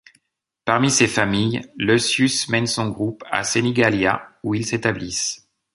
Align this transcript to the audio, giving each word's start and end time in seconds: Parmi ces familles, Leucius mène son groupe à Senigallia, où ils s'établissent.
Parmi 0.65 0.89
ces 0.89 1.05
familles, 1.07 1.61
Leucius 1.77 2.49
mène 2.49 2.65
son 2.65 2.89
groupe 2.89 3.23
à 3.29 3.43
Senigallia, 3.43 4.31
où 4.41 4.55
ils 4.55 4.65
s'établissent. 4.65 5.47